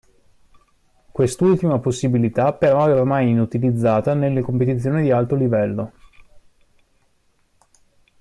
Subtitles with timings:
[1.11, 5.91] Quest'ultima possibilità però è ormai inutilizzata nelle competizioni di alto livello.